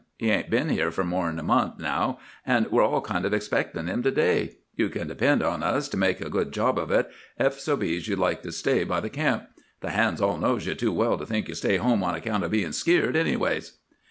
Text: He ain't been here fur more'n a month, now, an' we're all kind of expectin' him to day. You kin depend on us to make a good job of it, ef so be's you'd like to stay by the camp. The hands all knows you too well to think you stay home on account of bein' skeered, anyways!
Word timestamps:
He 0.17 0.31
ain't 0.31 0.49
been 0.49 0.69
here 0.69 0.89
fur 0.89 1.03
more'n 1.03 1.37
a 1.37 1.43
month, 1.43 1.77
now, 1.77 2.17
an' 2.43 2.65
we're 2.71 2.81
all 2.83 3.01
kind 3.01 3.23
of 3.23 3.35
expectin' 3.35 3.85
him 3.87 4.01
to 4.01 4.09
day. 4.09 4.55
You 4.75 4.89
kin 4.89 5.07
depend 5.07 5.43
on 5.43 5.61
us 5.61 5.87
to 5.89 5.95
make 5.95 6.19
a 6.19 6.27
good 6.31 6.51
job 6.51 6.79
of 6.79 6.89
it, 6.89 7.07
ef 7.37 7.59
so 7.59 7.77
be's 7.77 8.07
you'd 8.07 8.17
like 8.17 8.41
to 8.41 8.51
stay 8.51 8.83
by 8.83 8.99
the 8.99 9.11
camp. 9.11 9.47
The 9.81 9.91
hands 9.91 10.19
all 10.19 10.37
knows 10.39 10.65
you 10.65 10.73
too 10.73 10.91
well 10.91 11.19
to 11.19 11.25
think 11.27 11.49
you 11.49 11.53
stay 11.53 11.77
home 11.77 12.03
on 12.03 12.15
account 12.15 12.43
of 12.43 12.49
bein' 12.49 12.73
skeered, 12.73 13.15
anyways! 13.15 13.73